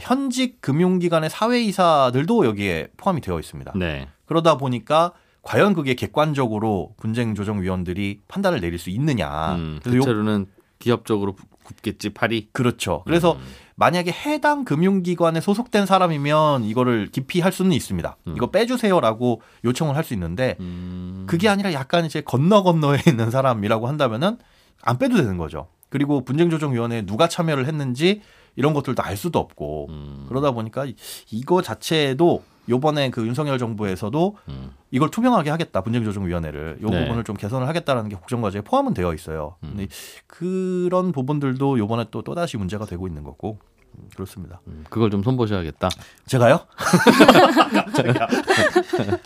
현직 0.00 0.60
금융기관의 0.60 1.30
사회이사들도 1.30 2.46
여기에 2.46 2.88
포함이 2.96 3.20
되어 3.20 3.38
있습니다. 3.38 3.72
네. 3.76 4.08
그러다 4.24 4.56
보니까 4.56 5.12
과연 5.42 5.74
그게 5.74 5.94
객관적으로 5.94 6.94
분쟁조정위원들이 6.98 8.20
판단을 8.26 8.60
내릴 8.60 8.78
수 8.78 8.90
있느냐. 8.90 9.54
음, 9.54 9.80
대체로는 9.82 10.46
기업적으로 10.78 11.36
굽겠지 11.62 12.10
팔이. 12.10 12.48
그렇죠. 12.52 13.02
그래서 13.06 13.32
음. 13.32 13.38
만약에 13.76 14.10
해당 14.10 14.64
금융기관에 14.64 15.40
소속된 15.40 15.86
사람이면 15.86 16.64
이거를 16.64 17.08
기피할 17.12 17.52
수는 17.52 17.72
있습니다. 17.72 18.16
음. 18.26 18.34
이거 18.36 18.50
빼주세요라고 18.50 19.42
요청을 19.64 19.96
할 19.96 20.04
수 20.04 20.14
있는데 20.14 20.56
음. 20.60 21.24
그게 21.28 21.48
아니라 21.48 21.72
약간 21.72 22.04
이제 22.06 22.20
건너 22.22 22.62
건너에 22.62 22.98
있는 23.06 23.30
사람이라고 23.30 23.86
한다면은 23.88 24.38
안 24.82 24.98
빼도 24.98 25.16
되는 25.16 25.36
거죠. 25.36 25.68
그리고 25.88 26.24
분쟁조정위원회에 26.24 27.02
누가 27.06 27.28
참여를 27.28 27.66
했는지 27.66 28.22
이런 28.56 28.74
것들도 28.74 29.02
알 29.02 29.16
수도 29.16 29.38
없고 29.38 29.86
음. 29.90 30.26
그러다 30.28 30.50
보니까 30.50 30.86
이거 31.30 31.62
자체도 31.62 32.42
요번에 32.68 33.10
그 33.10 33.26
윤석열 33.26 33.58
정부에서도 33.58 34.36
음. 34.48 34.72
이걸 34.90 35.10
투명하게 35.10 35.50
하겠다 35.50 35.82
분쟁조정위원회를 35.82 36.78
요 36.82 36.88
네. 36.88 37.04
부분을 37.04 37.24
좀 37.24 37.36
개선을 37.36 37.68
하겠다라는 37.68 38.08
게 38.08 38.16
국정 38.16 38.40
과제에 38.42 38.62
포함은 38.62 38.94
되어 38.94 39.14
있어요. 39.14 39.56
음. 39.62 39.74
근데 39.76 39.88
그런 40.26 41.12
부분들도 41.12 41.78
요번에 41.78 42.06
또 42.10 42.22
또다시 42.22 42.56
문제가 42.56 42.86
되고 42.86 43.06
있는 43.06 43.22
거고 43.22 43.58
음, 43.98 44.08
그렇습니다. 44.14 44.60
음, 44.66 44.84
그걸 44.90 45.10
좀 45.10 45.22
손보셔야겠다. 45.22 45.88
제가요? 46.26 46.66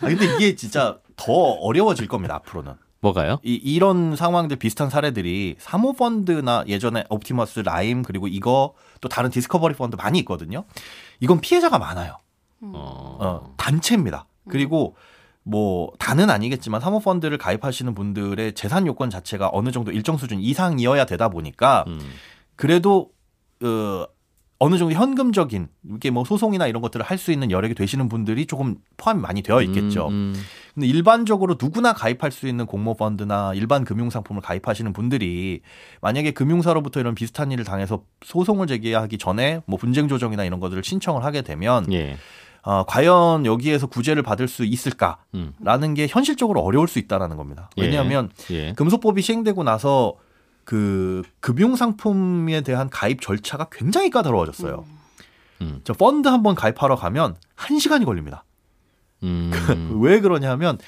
아, 0.01 0.07
근데 0.07 0.35
이게 0.37 0.55
진짜 0.55 0.99
더 1.17 1.33
어려워질 1.33 2.09
겁니다 2.09 2.35
앞으로는. 2.37 2.75
뭐가요? 3.01 3.39
이, 3.43 3.55
이런 3.55 4.15
상황들 4.15 4.57
비슷한 4.57 4.91
사례들이 4.91 5.57
사모펀드나 5.59 6.65
예전에 6.67 7.05
옵티머스, 7.09 7.61
라임 7.61 8.03
그리고 8.03 8.29
이거 8.29 8.75
또 9.01 9.09
다른 9.09 9.31
디스커버리 9.31 9.75
펀드 9.75 9.97
많이 9.97 10.19
있거든요. 10.21 10.65
이건 11.21 11.41
피해자가 11.41 11.79
많아요. 11.79 12.19
어. 12.61 13.17
어, 13.21 13.55
단체입니다. 13.57 14.27
그리고 14.49 14.97
뭐 15.43 15.93
다는 15.99 16.29
아니겠지만 16.29 16.81
사모펀드를 16.81 17.39
가입하시는 17.39 17.95
분들의 17.95 18.53
재산 18.55 18.87
요건 18.87 19.09
자체가 19.09 19.49
어느 19.53 19.71
정도 19.71 19.91
일정 19.91 20.19
수준 20.19 20.41
이상이어야 20.41 21.07
되다 21.07 21.29
보니까 21.29 21.85
음. 21.89 22.01
그래도 22.57 23.11
어, 23.63 24.07
어느 24.63 24.77
정도 24.77 24.95
현금적인 24.95 25.69
이게 25.97 26.11
뭐 26.11 26.23
소송이나 26.25 26.67
이런 26.67 26.83
것들을 26.83 27.05
할 27.05 27.17
수 27.17 27.33
있는 27.33 27.51
여력이 27.51 27.75
되시는 27.75 28.09
분들이 28.09 28.47
조금 28.47 28.77
포함이 28.99 29.21
많이 29.21 29.43
되어 29.43 29.63
있겠죠. 29.63 30.09
음, 30.09 30.35
음. 30.35 30.43
근데 30.75 30.87
일반적으로 30.87 31.57
누구나 31.61 31.93
가입할 31.95 32.31
수 32.31 32.47
있는 32.47 32.67
공모 32.67 32.95
펀드나 32.95 33.53
일반 33.55 33.85
금융 33.85 34.11
상품을 34.11 34.43
가입하시는 34.43 34.93
분들이 34.93 35.63
만약에 36.03 36.33
금융사로부터 36.33 37.01
이런 37.01 37.15
비슷한 37.15 37.51
일을 37.53 37.65
당해서 37.65 38.05
소송을 38.25 38.67
제기하기 38.67 39.19
전에 39.19 39.63
뭐 39.67 39.79
분쟁 39.79 40.09
조정이나 40.09 40.45
이런 40.45 40.61
것들을 40.61 40.85
신청을 40.85 41.25
하게 41.25 41.43
되면 41.43 41.91
예. 41.93 42.17
어, 42.63 42.85
과연 42.85 43.47
여기에서 43.47 43.87
구제를 43.87 44.23
받을 44.23 44.47
수 44.47 44.65
있을까라는 44.67 45.19
음. 45.91 45.95
게 45.95 46.07
현실적으로 46.07 46.61
어려울 46.61 46.87
수 46.89 46.99
있다라는 46.99 47.37
겁니다. 47.39 47.71
예. 47.79 47.83
왜냐하면 47.83 48.31
예. 48.51 48.73
금소법이 48.75 49.23
시행되고 49.23 49.63
나서 49.65 50.15
그 50.71 51.25
금융 51.41 51.75
상품에 51.75 52.61
대한 52.61 52.89
가입 52.91 53.21
절차가 53.21 53.67
굉장히 53.73 54.09
까다로워졌어요. 54.09 54.85
음. 55.63 55.81
저 55.83 55.93
펀드 55.93 56.29
한번 56.29 56.55
가입하러 56.55 56.95
가면 56.95 57.35
한 57.57 57.81
시간이 57.81 58.05
걸립니다. 58.05 58.45
음. 59.25 59.51
왜 60.01 60.21
그러냐면 60.21 60.79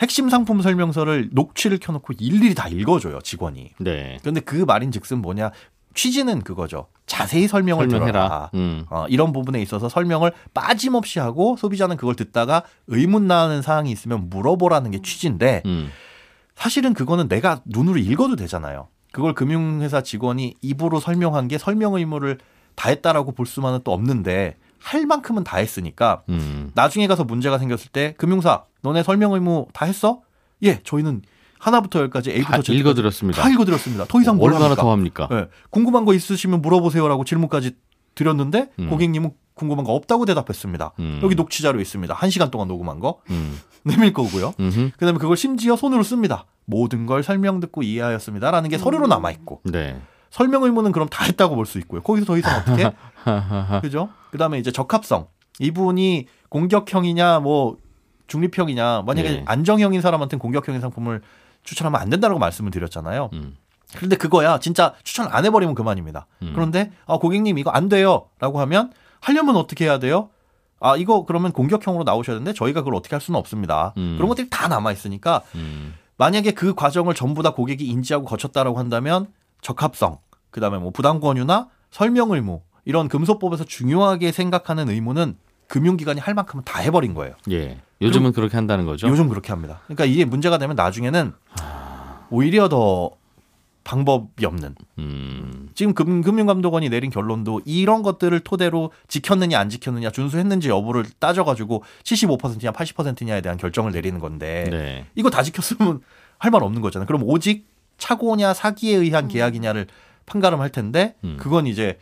핵심 0.00 0.28
상품 0.30 0.62
설명서를 0.62 1.28
녹취를 1.30 1.78
켜놓고 1.78 2.14
일일이 2.18 2.56
다 2.56 2.66
읽어줘요 2.66 3.20
직원이. 3.20 3.70
네. 3.78 4.18
그런데 4.20 4.40
그 4.40 4.56
말인즉슨 4.56 5.22
뭐냐 5.22 5.52
취지는 5.94 6.42
그거죠. 6.42 6.88
자세히 7.06 7.46
설명을 7.46 7.86
들어라. 7.86 8.50
음. 8.54 8.84
어, 8.90 9.06
이런 9.08 9.32
부분에 9.32 9.62
있어서 9.62 9.88
설명을 9.88 10.32
빠짐없이 10.54 11.20
하고 11.20 11.56
소비자는 11.56 11.96
그걸 11.98 12.16
듣다가 12.16 12.64
의문 12.88 13.28
나는 13.28 13.62
사항이 13.62 13.92
있으면 13.92 14.28
물어보라는 14.28 14.90
게 14.90 15.00
취지인데 15.02 15.62
음. 15.66 15.88
사실은 16.56 16.94
그거는 16.94 17.28
내가 17.28 17.60
눈으로 17.64 17.98
읽어도 17.98 18.34
되잖아요. 18.34 18.88
그걸 19.12 19.34
금융회사 19.34 20.02
직원이 20.02 20.54
입으로 20.62 21.00
설명한 21.00 21.48
게 21.48 21.58
설명 21.58 21.94
의무를 21.94 22.38
다했다라고 22.74 23.32
볼 23.32 23.46
수만은 23.46 23.80
또 23.84 23.92
없는데 23.92 24.56
할 24.78 25.06
만큼은 25.06 25.44
다 25.44 25.58
했으니까 25.58 26.22
음. 26.28 26.70
나중에 26.74 27.06
가서 27.06 27.24
문제가 27.24 27.58
생겼을 27.58 27.90
때 27.92 28.14
금융사 28.16 28.64
너네 28.82 29.02
설명 29.02 29.32
의무 29.32 29.66
다 29.72 29.84
했어? 29.84 30.22
예, 30.62 30.80
저희는 30.82 31.22
하나부터 31.58 32.00
열까지 32.00 32.30
다 32.30 32.36
A부터 32.36 32.62
Z까지 32.62 32.74
읽어드렸습니다. 32.78 33.42
다 33.42 33.50
읽어드렸습니다. 33.50 34.04
더 34.06 34.20
이상 34.20 34.36
뭘 34.36 34.52
얼마나 34.52 34.70
합니까? 34.70 34.82
더 34.82 34.92
합니까? 34.92 35.28
예, 35.32 35.48
궁금한 35.68 36.04
거 36.06 36.14
있으시면 36.14 36.62
물어보세요라고 36.62 37.24
질문까지 37.24 37.72
드렸는데 38.14 38.70
음. 38.78 38.88
고객님은 38.88 39.32
궁금한 39.54 39.84
거 39.84 39.92
없다고 39.92 40.24
대답했습니다. 40.24 40.92
음. 40.98 41.20
여기 41.22 41.34
녹취 41.34 41.62
자료 41.62 41.80
있습니다. 41.80 42.14
한 42.14 42.30
시간 42.30 42.50
동안 42.50 42.66
녹음한 42.68 42.98
거 42.98 43.20
음. 43.28 43.58
내밀 43.84 44.12
거고요. 44.12 44.54
음흠. 44.58 44.92
그다음에 44.96 45.18
그걸 45.18 45.36
심지어 45.36 45.76
손으로 45.76 46.02
씁니다. 46.02 46.46
모든 46.70 47.06
걸 47.06 47.22
설명 47.22 47.60
듣고 47.60 47.82
이해하였습니다라는 47.82 48.70
게 48.70 48.78
서류로 48.78 49.06
남아 49.06 49.30
있고 49.32 49.60
네. 49.64 50.00
설명 50.30 50.62
의무는 50.62 50.92
그럼 50.92 51.08
다 51.08 51.24
했다고 51.24 51.56
볼 51.56 51.66
수 51.66 51.78
있고요. 51.78 52.00
거기서 52.02 52.24
더 52.26 52.38
이상 52.38 52.58
어떻게? 52.60 52.90
그죠? 53.82 54.08
그다음에 54.30 54.58
이제 54.58 54.70
적합성. 54.70 55.26
이분이 55.58 56.26
공격형이냐 56.48 57.40
뭐 57.40 57.76
중립형이냐 58.28 59.02
만약에 59.06 59.28
네. 59.30 59.42
안정형인 59.46 60.00
사람한테는 60.00 60.40
공격형인 60.40 60.80
상품을 60.80 61.20
추천하면 61.64 62.00
안 62.00 62.08
된다고 62.10 62.38
말씀을 62.38 62.70
드렸잖아요. 62.70 63.30
음. 63.32 63.56
그런데 63.96 64.16
그거야 64.16 64.58
진짜 64.60 64.94
추천 65.02 65.26
안 65.30 65.44
해버리면 65.44 65.74
그만입니다. 65.74 66.26
음. 66.42 66.52
그런데 66.54 66.92
아 67.06 67.18
고객님 67.18 67.58
이거 67.58 67.70
안 67.70 67.88
돼요라고 67.88 68.60
하면 68.60 68.92
하려면 69.20 69.56
어떻게 69.56 69.84
해야 69.86 69.98
돼요? 69.98 70.30
아 70.78 70.96
이거 70.96 71.24
그러면 71.26 71.52
공격형으로 71.52 72.04
나오셔야 72.04 72.36
되는데 72.36 72.54
저희가 72.54 72.80
그걸 72.82 72.94
어떻게 72.94 73.14
할 73.16 73.20
수는 73.20 73.38
없습니다. 73.38 73.92
음. 73.98 74.14
그런 74.16 74.28
것들이 74.28 74.48
다 74.48 74.68
남아 74.68 74.92
있으니까 74.92 75.42
음. 75.56 75.94
만약에 76.20 76.50
그 76.50 76.74
과정을 76.74 77.14
전부 77.14 77.42
다 77.42 77.54
고객이 77.54 77.86
인지하고 77.86 78.26
거쳤다라고 78.26 78.78
한다면 78.78 79.28
적합성, 79.62 80.18
그다음에 80.50 80.76
뭐 80.76 80.90
부담 80.90 81.18
권유나 81.18 81.68
설명 81.90 82.32
의무 82.32 82.60
이런 82.84 83.08
금소법에서 83.08 83.64
중요하게 83.64 84.30
생각하는 84.30 84.90
의무는 84.90 85.38
금융기관이 85.68 86.20
할 86.20 86.34
만큼은 86.34 86.64
다 86.64 86.80
해버린 86.80 87.14
거예요. 87.14 87.36
예. 87.50 87.80
요즘은 88.02 88.32
그렇게 88.32 88.58
한다는 88.58 88.84
거죠. 88.84 89.08
요즘 89.08 89.30
그렇게 89.30 89.50
합니다. 89.50 89.80
그러니까 89.86 90.04
이게 90.04 90.26
문제가 90.26 90.58
되면 90.58 90.76
나중에는 90.76 91.32
오히려 92.28 92.68
더 92.68 93.12
방법이 93.84 94.44
없는. 94.44 94.74
음. 94.98 95.70
지금 95.74 95.94
금, 95.94 96.22
금융감독원이 96.22 96.88
내린 96.88 97.10
결론도 97.10 97.62
이런 97.64 98.02
것들을 98.02 98.38
토대로 98.40 98.92
지켰느냐 99.08 99.58
안 99.58 99.68
지켰느냐 99.68 100.10
준수했는지 100.10 100.68
여부를 100.68 101.04
따져가지고 101.18 101.82
75%냐 102.04 102.72
80%냐에 102.72 103.40
대한 103.40 103.56
결정을 103.58 103.92
내리는 103.92 104.18
건데 104.20 104.64
네. 104.70 105.06
이거 105.14 105.30
다 105.30 105.42
지켰으면 105.42 106.00
할 106.38 106.50
말 106.50 106.62
없는 106.62 106.80
거잖아요. 106.82 107.06
그럼 107.06 107.22
오직 107.24 107.66
착오냐 107.98 108.54
사기에 108.54 108.96
의한 108.96 109.28
계약이냐를 109.28 109.86
판가름할 110.26 110.70
텐데 110.70 111.14
음. 111.24 111.36
그건 111.38 111.66
이제 111.66 111.98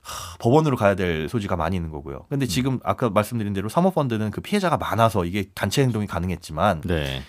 하, 0.00 0.36
법원으로 0.38 0.76
가야 0.76 0.94
될 0.94 1.28
소지가 1.28 1.56
많이 1.56 1.76
있는 1.76 1.90
거고요. 1.90 2.26
근데 2.28 2.46
지금 2.46 2.78
아까 2.84 3.10
말씀드린 3.10 3.52
대로 3.52 3.68
사모펀드는 3.68 4.30
그 4.30 4.40
피해자가 4.40 4.76
많아서 4.78 5.24
이게 5.24 5.44
단체 5.54 5.82
행동이 5.82 6.06
가능했지만 6.06 6.82
네. 6.82 7.22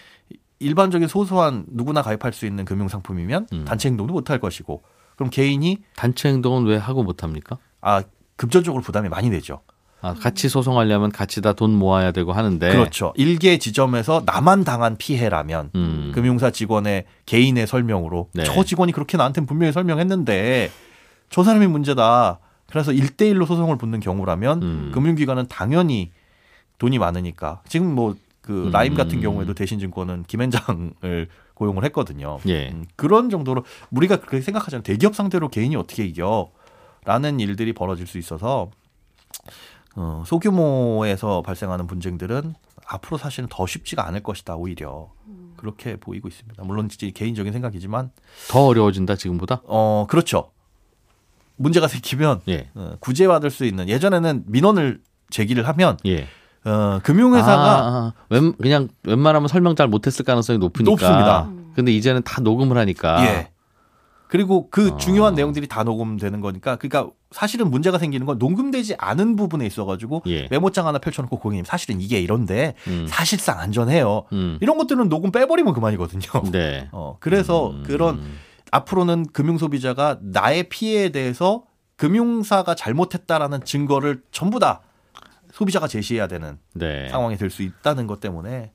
일반적인 0.61 1.07
소소한 1.07 1.65
누구나 1.69 2.01
가입할 2.01 2.33
수 2.33 2.45
있는 2.45 2.65
금융 2.65 2.87
상품이면 2.87 3.47
음. 3.53 3.65
단체 3.65 3.89
행동도 3.89 4.13
못 4.13 4.29
할 4.29 4.39
것이고 4.39 4.83
그럼 5.15 5.29
개인이 5.29 5.77
단체 5.95 6.29
행동은 6.29 6.65
왜 6.65 6.77
하고 6.77 7.03
못 7.03 7.23
합니까? 7.23 7.57
아 7.81 8.03
금전적으로 8.37 8.81
부담이 8.81 9.09
많이 9.09 9.29
되죠. 9.29 9.61
아, 10.03 10.15
같이 10.15 10.49
소송하려면 10.49 11.11
같이 11.11 11.41
다 11.41 11.53
돈 11.53 11.71
모아야 11.77 12.11
되고 12.11 12.33
하는데 12.33 12.69
그렇죠. 12.71 13.13
일개 13.17 13.57
지점에서 13.59 14.23
나만 14.25 14.63
당한 14.63 14.97
피해라면 14.97 15.69
음. 15.75 16.11
금융사 16.15 16.49
직원의 16.49 17.05
개인의 17.27 17.67
설명으로 17.67 18.29
네. 18.33 18.43
저 18.43 18.63
직원이 18.63 18.91
그렇게 18.93 19.17
나한테 19.17 19.45
분명히 19.45 19.71
설명했는데 19.73 20.71
저 21.29 21.43
사람이 21.43 21.67
문제다. 21.67 22.39
그래서 22.67 22.91
일대일로 22.93 23.45
소송을 23.45 23.77
붙는 23.77 23.99
경우라면 23.99 24.63
음. 24.63 24.91
금융기관은 24.93 25.47
당연히 25.49 26.11
돈이 26.79 26.97
많으니까 26.97 27.61
지금 27.67 27.93
뭐 27.93 28.15
그 28.41 28.67
음. 28.67 28.71
라임 28.71 28.95
같은 28.95 29.21
경우에도 29.21 29.53
대신증권은 29.53 30.23
김현장을 30.23 31.27
고용을 31.53 31.83
했거든요. 31.85 32.39
예. 32.47 32.69
음, 32.69 32.85
그런 32.95 33.29
정도로 33.29 33.63
우리가 33.91 34.17
그렇게 34.17 34.41
생각하잖아요. 34.41 34.83
대기업 34.83 35.15
상대로 35.15 35.47
개인이 35.47 35.75
어떻게 35.75 36.03
이겨? 36.05 36.51
라는 37.05 37.39
일들이 37.39 37.73
벌어질 37.73 38.07
수 38.07 38.17
있어서 38.17 38.69
어, 39.95 40.23
소규모에서 40.25 41.41
발생하는 41.41 41.87
분쟁들은 41.87 42.53
앞으로 42.85 43.17
사실은 43.17 43.47
더 43.49 43.65
쉽지가 43.65 44.07
않을 44.07 44.21
것이다 44.21 44.55
오히려 44.55 45.11
그렇게 45.57 45.95
보이고 45.95 46.27
있습니다. 46.27 46.63
물론 46.63 46.89
진짜 46.89 47.07
개인적인 47.13 47.53
생각이지만 47.53 48.11
더 48.49 48.65
어려워진다 48.65 49.15
지금보다. 49.15 49.61
어 49.65 50.05
그렇죠. 50.09 50.51
문제가 51.55 51.87
생기면 51.87 52.41
예. 52.49 52.69
어, 52.73 52.95
구제받을 52.99 53.51
수 53.51 53.65
있는 53.65 53.87
예전에는 53.87 54.45
민원을 54.47 55.01
제기를 55.29 55.67
하면 55.67 55.97
예. 56.05 56.27
어, 56.63 56.99
금융회사가 57.03 57.53
아, 57.53 57.87
아, 57.87 58.13
웬, 58.29 58.53
그냥 58.53 58.87
웬만하면 59.03 59.47
설명 59.47 59.75
잘 59.75 59.87
못했을 59.87 60.23
가능성이 60.25 60.59
높으니까. 60.59 60.91
높습니다. 60.91 61.49
근데 61.75 61.91
이제는 61.91 62.21
다 62.23 62.41
녹음을 62.41 62.77
하니까. 62.77 63.25
예. 63.25 63.51
그리고 64.27 64.69
그 64.69 64.91
아. 64.93 64.97
중요한 64.97 65.35
내용들이 65.35 65.67
다 65.67 65.83
녹음되는 65.83 66.39
거니까 66.39 66.77
그러니까 66.77 67.11
사실은 67.31 67.69
문제가 67.69 67.97
생기는 67.97 68.25
건 68.25 68.37
녹음되지 68.37 68.95
않은 68.97 69.35
부분에 69.35 69.65
있어가지고 69.65 70.23
예. 70.27 70.47
메모장 70.49 70.87
하나 70.87 70.99
펼쳐놓고 70.99 71.39
고객님 71.39 71.65
사실은 71.65 71.99
이게 71.99 72.19
이런데 72.19 72.75
음. 72.87 73.05
사실상 73.09 73.59
안전해요. 73.59 74.23
음. 74.31 74.57
이런 74.61 74.77
것들은 74.77 75.09
녹음 75.09 75.31
빼버리면 75.33 75.73
그만이거든요. 75.73 76.21
네. 76.51 76.87
어, 76.93 77.17
그래서 77.19 77.71
음. 77.71 77.83
그런 77.85 78.21
앞으로는 78.71 79.27
금융 79.33 79.57
소비자가 79.57 80.17
나의 80.21 80.69
피해에 80.69 81.09
대해서 81.09 81.63
금융사가 81.97 82.73
잘못했다라는 82.73 83.65
증거를 83.65 84.21
전부 84.31 84.59
다 84.59 84.81
소비자가 85.51 85.87
제시해야 85.87 86.27
되는 86.27 86.57
네. 86.73 87.07
상황이 87.09 87.37
될 87.37 87.49
수 87.49 87.63
있다는 87.63 88.07
것 88.07 88.19
때문에 88.19 88.71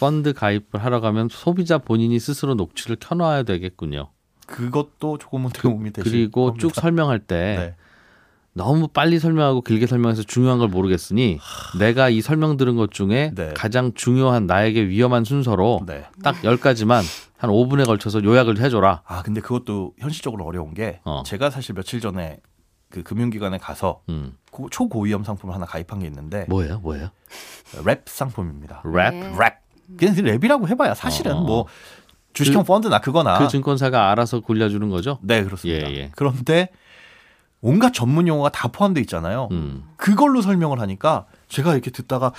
펀드 0.00 0.32
가입을 0.32 0.64
하러 0.78 1.00
가면 1.00 1.28
소비자 1.30 1.78
본인이 1.78 2.18
스스로 2.18 2.54
녹취를 2.54 2.96
켜놔야 3.00 3.42
되겠군요. 3.44 4.10
그것도 4.46 5.18
조금은 5.18 5.50
도움이 5.50 5.92
되실 5.92 6.10
그리고 6.12 6.46
겁니다. 6.46 6.60
쭉 6.68 6.74
설명할 6.74 7.18
때 7.20 7.56
네. 7.58 7.74
너무 8.52 8.86
빨리 8.88 9.18
설명하고 9.18 9.62
길게 9.62 9.86
설명해서 9.86 10.22
중요한 10.22 10.58
걸 10.58 10.68
모르겠으니 10.68 11.38
내가 11.78 12.08
이 12.08 12.20
설명 12.20 12.56
들은 12.56 12.76
것 12.76 12.90
중에 12.92 13.32
네. 13.34 13.52
가장 13.54 13.92
중요한 13.94 14.46
나에게 14.46 14.86
위험한 14.88 15.24
순서로 15.24 15.80
네. 15.86 16.04
딱 16.22 16.36
10가지만 16.42 17.02
한 17.36 17.50
5분에 17.50 17.84
걸쳐서 17.84 18.22
요약을 18.22 18.58
해줘라. 18.60 19.02
아 19.06 19.22
근데 19.22 19.40
그것도 19.40 19.94
현실적으로 19.98 20.44
어려운 20.44 20.72
게 20.72 21.00
어. 21.04 21.22
제가 21.26 21.50
사실 21.50 21.74
며칠 21.74 22.00
전에 22.00 22.38
그 22.94 23.02
금융기관에 23.02 23.58
가서 23.58 24.02
음. 24.08 24.36
고- 24.52 24.70
초고위험 24.70 25.24
상품을 25.24 25.52
하나 25.52 25.66
가입한 25.66 25.98
게 25.98 26.06
있는데 26.06 26.46
뭐예요? 26.48 26.78
뭐예요? 26.78 27.10
랩 27.84 28.04
상품입니다. 28.06 28.82
랩? 28.84 29.10
네. 29.12 29.32
랩 29.36 29.54
그냥 29.98 30.14
랩이라고 30.14 30.68
해봐야 30.68 30.94
사실은 30.94 31.32
어. 31.32 31.40
뭐 31.40 31.66
주식형 32.34 32.62
펀드나 32.64 33.00
그거나 33.00 33.38
그 33.38 33.48
증권사가 33.48 34.12
알아서 34.12 34.38
굴려주는 34.40 34.88
거죠? 34.90 35.18
네 35.22 35.42
그렇습니다. 35.42 35.90
예, 35.90 35.94
예. 35.96 36.10
그런데 36.14 36.68
온갖 37.60 37.92
전문 37.92 38.28
용어가 38.28 38.50
다 38.50 38.68
포함되어 38.68 39.00
있잖아요. 39.02 39.48
음. 39.50 39.82
그걸로 39.96 40.40
설명을 40.40 40.78
하니까 40.78 41.26
제가 41.48 41.72
이렇게 41.72 41.90
듣다가 41.90 42.32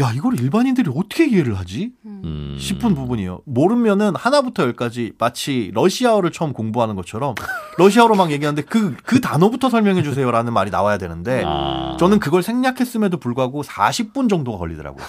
야 0.00 0.12
이걸 0.14 0.38
일반인들이 0.38 0.92
어떻게 0.94 1.26
이해를 1.26 1.58
하지 1.58 1.92
음. 2.06 2.56
싶은 2.58 2.94
부분이에요. 2.94 3.40
모르면은 3.46 4.14
하나부터 4.14 4.62
열까지 4.64 5.14
마치 5.18 5.72
러시아어를 5.74 6.30
처음 6.30 6.52
공부하는 6.52 6.94
것처럼 6.94 7.34
러시아어로 7.78 8.14
막 8.14 8.30
얘기하는데 8.30 8.62
그그 8.62 9.20
단어부터 9.20 9.70
설명해 9.70 10.04
주세요라는 10.04 10.52
말이 10.52 10.70
나와야 10.70 10.98
되는데 10.98 11.42
아. 11.44 11.96
저는 11.98 12.20
그걸 12.20 12.44
생략했음에도 12.44 13.18
불구하고 13.18 13.62
40분 13.62 14.28
정도가 14.28 14.58
걸리더라고요. 14.58 15.04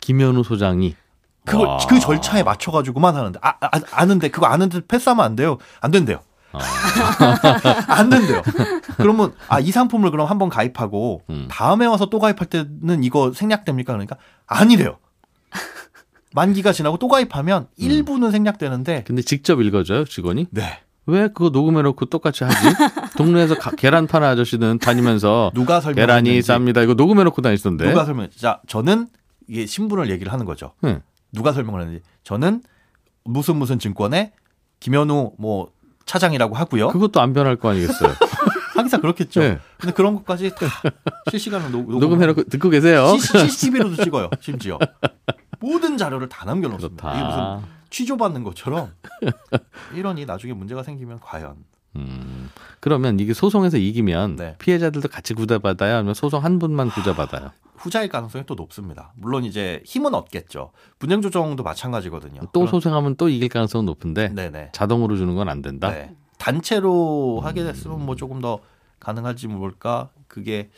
김현우 0.00 0.44
소장이 0.44 0.96
그걸 1.46 1.66
와. 1.66 1.78
그 1.88 1.98
절차에 1.98 2.42
맞춰 2.42 2.70
가지고만 2.70 3.16
하는데 3.16 3.38
아, 3.42 3.54
아 3.60 3.70
아는데 3.92 4.28
그거 4.28 4.46
아는데 4.46 4.80
패스하면 4.86 5.24
안 5.24 5.36
돼요. 5.36 5.56
안 5.80 5.90
된대요. 5.90 6.20
어. 6.52 6.58
안 7.88 8.10
된대요. 8.10 8.42
그러면 8.96 9.32
아 9.48 9.60
이 9.60 9.70
상품을 9.72 10.10
그럼 10.10 10.26
한번 10.28 10.48
가입하고 10.48 11.22
음. 11.30 11.46
다음에 11.50 11.86
와서 11.86 12.06
또 12.06 12.18
가입할 12.18 12.46
때는 12.48 13.04
이거 13.04 13.32
생략됩니까? 13.32 13.92
그러니까 13.92 14.16
아니래요. 14.46 14.98
만기가 16.32 16.72
지나고 16.72 16.96
또 16.98 17.08
가입하면 17.08 17.66
일부는 17.76 18.30
생략되는데 18.30 19.04
근데 19.06 19.22
직접 19.22 19.60
읽어줘요 19.60 20.04
직원이? 20.04 20.46
네. 20.50 20.80
왜 21.06 21.22
그거 21.28 21.48
녹음해놓고 21.48 22.06
똑같이 22.06 22.44
하지? 22.44 22.56
동네에서 23.16 23.56
가- 23.56 23.72
계란 23.72 24.06
파는 24.06 24.28
아저씨는 24.28 24.78
다니면서 24.78 25.50
누가 25.54 25.80
설명 25.80 25.96
계란이 26.06 26.38
쌉니다 26.40 26.84
이거 26.84 26.94
녹음해놓고 26.94 27.42
다니던데. 27.42 27.88
누가 27.88 28.04
설명 28.04 28.28
자 28.36 28.60
저는 28.68 29.08
이게 29.48 29.66
신분을 29.66 30.08
얘기를 30.10 30.32
하는 30.32 30.46
거죠. 30.46 30.72
네. 30.82 31.00
누가 31.32 31.52
설명을 31.52 31.80
하는지 31.80 32.00
저는 32.22 32.62
무슨 33.24 33.56
무슨 33.56 33.78
증권의 33.80 34.30
김현우 34.78 35.32
뭐 35.38 35.70
차장이라고 36.10 36.56
하고요. 36.56 36.88
그것도 36.88 37.20
안 37.20 37.32
변할 37.32 37.54
거 37.54 37.70
아니겠어요? 37.70 38.12
하기사 38.74 38.98
그렇겠죠. 38.98 39.40
네. 39.40 39.58
근데 39.78 39.92
그런 39.92 40.16
것까지 40.16 40.50
다 40.50 40.66
실시간으로 41.30 41.70
녹, 41.70 41.88
녹음해놓고 42.00 42.44
듣고 42.44 42.68
계세요? 42.68 43.16
CCTV로도 43.16 44.02
찍어요. 44.02 44.28
심지어 44.40 44.76
모든 45.60 45.96
자료를 45.96 46.28
다 46.28 46.44
남겨놓습니다. 46.46 47.14
이게 47.14 47.22
무슨. 47.22 47.68
취조받는 47.90 48.42
것처럼 48.42 48.92
이런이 49.94 50.26
나중에 50.26 50.52
문제가 50.52 50.82
생기면 50.82 51.20
과연 51.20 51.54
음, 51.96 52.50
그러면 52.78 53.18
이게 53.20 53.34
소송에서 53.34 53.76
이기면 53.76 54.36
네. 54.36 54.56
피해자들도 54.58 55.08
같이 55.08 55.34
구제받아요? 55.34 55.96
아니면 55.96 56.14
소송 56.14 56.44
한 56.44 56.58
분만 56.58 56.88
구제받아요? 56.90 57.50
후자일 57.76 58.08
가능성이 58.10 58.44
또 58.46 58.54
높습니다. 58.54 59.12
물론 59.16 59.44
이제 59.44 59.82
힘은 59.86 60.14
얻겠죠. 60.14 60.70
분쟁 60.98 61.22
조정도 61.22 61.62
마찬가지거든요. 61.62 62.40
또 62.52 62.60
그럼- 62.60 62.68
소송하면 62.68 63.16
또 63.16 63.28
이길 63.28 63.48
가능성은 63.48 63.86
높은데 63.86 64.28
네네. 64.28 64.70
자동으로 64.72 65.16
주는 65.16 65.34
건 65.34 65.48
안 65.48 65.62
된다. 65.62 65.90
네. 65.90 66.14
단체로 66.38 67.40
하게 67.42 67.64
됐으면 67.64 68.04
뭐 68.04 68.16
조금 68.16 68.40
더 68.40 68.60
가능할지 68.98 69.48
모를까 69.48 70.10
그게 70.28 70.70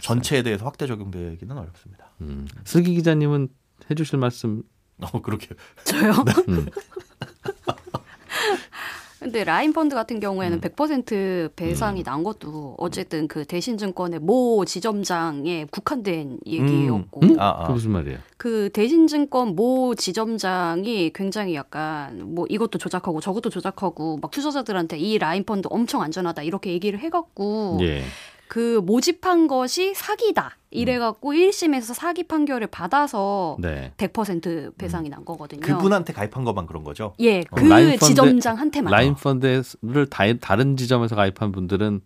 전체에 0.00 0.42
대해서 0.42 0.64
확대 0.64 0.86
적용되기는 0.86 1.56
어렵습니다. 1.56 2.10
음. 2.22 2.48
슬기 2.64 2.94
기자님은 2.94 3.48
해주실 3.90 4.18
말씀 4.18 4.62
어 5.00 5.20
그렇게 5.22 5.48
저요? 5.84 6.12
음. 6.48 6.66
근데 9.24 9.42
라인 9.42 9.72
펀드 9.72 9.94
같은 9.94 10.20
경우에는 10.20 10.58
음. 10.58 10.60
100% 10.60 11.56
배상이 11.56 12.02
난 12.02 12.22
것도 12.22 12.74
어쨌든 12.76 13.26
그 13.26 13.46
대신증권의 13.46 14.20
모 14.20 14.66
지점장에 14.66 15.66
국한된 15.70 16.40
얘기였고 16.44 17.20
음? 17.22 17.40
아, 17.40 17.62
아. 17.62 17.66
그 17.66 17.72
무슨 17.72 17.92
말이에요? 17.92 18.18
그 18.36 18.68
대신증권 18.74 19.56
모 19.56 19.94
지점장이 19.94 21.12
굉장히 21.14 21.54
약간 21.54 22.34
뭐 22.34 22.44
이것도 22.50 22.76
조작하고 22.76 23.22
저것도 23.22 23.48
조작하고 23.48 24.18
막 24.20 24.30
투자자들한테 24.30 24.98
이 24.98 25.16
라인 25.16 25.44
펀드 25.44 25.68
엄청 25.70 26.02
안전하다 26.02 26.42
이렇게 26.42 26.70
얘기를 26.72 26.98
해갖고 26.98 27.78
예. 27.80 28.02
그 28.54 28.80
모집한 28.86 29.48
것이 29.48 29.94
사기다 29.94 30.58
이래갖고 30.70 31.32
1심에서 31.32 31.92
사기 31.92 32.22
판결을 32.22 32.68
받아서 32.68 33.56
네. 33.58 33.90
100% 33.96 34.78
배상이 34.78 35.08
난 35.08 35.24
거거든요. 35.24 35.60
그분한테 35.60 36.12
가입한 36.12 36.44
것만 36.44 36.66
그런 36.68 36.84
거죠. 36.84 37.14
예, 37.18 37.40
어, 37.40 37.56
그 37.56 37.64
라임 37.64 37.88
펀드- 37.98 38.06
지점장한테만 38.06 38.92
라임 38.92 39.16
펀드를 39.16 40.06
다, 40.08 40.22
다른 40.40 40.76
지점에서 40.76 41.16
가입한 41.16 41.50
분들은 41.50 42.02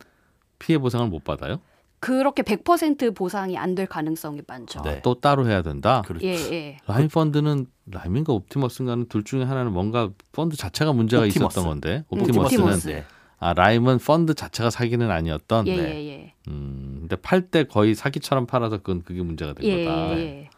피해 0.59 0.79
보상을 0.79 1.07
못 1.09 1.23
받아요? 1.23 1.61
그렇게 2.01 2.43
100% 2.43 3.15
보상이 3.15 3.59
안 3.59 3.75
될 3.75 3.85
가능성이 3.87 4.41
많죠. 4.47 4.81
네. 4.81 5.03
또 5.03 5.21
따로 5.21 5.47
해야 5.47 5.61
된다. 5.61 6.03
그렇죠. 6.07 6.27
예, 6.27 6.33
예. 6.51 6.77
라임 6.87 7.09
펀드는 7.09 7.67
라임인가 7.91 8.33
옵티머스인가는 8.33 9.07
둘 9.11 9.23
중에 9.23 9.43
하나는 9.45 9.71
뭔가 9.73 10.09
펀드 10.33 10.57
자체가 10.57 10.95
문제가 10.95 11.25
옵티머스. 11.25 11.59
있었던 11.59 11.69
건데 11.69 12.05
음, 12.11 12.21
옵티머스는 12.23 12.65
옵티머스. 12.65 13.05
네. 13.41 13.47
아 13.47 13.53
라임은 13.55 13.99
펀드 13.99 14.35
자체가 14.35 14.71
사기는 14.71 15.11
아니었던. 15.11 15.67
예, 15.69 15.77
네. 15.77 15.83
예, 15.83 16.09
예. 16.11 16.35
음, 16.49 16.99
근데 17.01 17.17
팔 17.17 17.43
때 17.51 17.65
거의 17.65 17.95
사기처럼 17.95 18.47
팔아서 18.47 18.79
그건 18.79 19.03
그게 19.03 19.23
문제가 19.23 19.53
된 19.55 19.65
예, 19.65 19.85
거다. 19.85 20.19
예. 20.19 20.51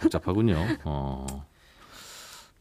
복잡하군요. 0.00 0.56
어, 0.84 1.26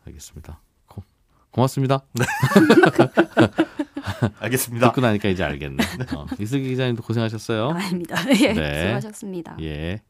알겠습니다. 0.07 0.59
고, 0.87 1.03
고맙습니다. 1.51 2.01
알겠습니다. 4.39 4.87
듣고 4.89 5.01
나니까 5.01 5.29
이제 5.29 5.43
알겠네. 5.43 5.83
어, 6.15 6.25
이슬기 6.39 6.69
기자님도 6.69 7.03
고생하셨어요. 7.03 7.69
아닙니다. 7.69 8.15
예, 8.41 8.53
네. 8.53 8.81
수고하셨습니다. 8.81 9.57
예. 9.61 10.01